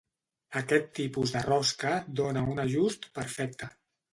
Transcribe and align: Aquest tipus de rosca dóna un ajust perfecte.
Aquest 0.61 0.87
tipus 0.99 1.35
de 1.35 1.43
rosca 1.49 1.91
dóna 2.21 2.45
un 2.55 2.65
ajust 2.65 3.07
perfecte. 3.21 3.71